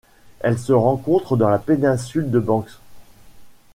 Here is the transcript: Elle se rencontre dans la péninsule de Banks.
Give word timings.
Elle 0.39 0.57
se 0.57 0.73
rencontre 0.73 1.37
dans 1.37 1.49
la 1.49 1.59
péninsule 1.59 2.31
de 2.31 2.39
Banks. 2.39 2.71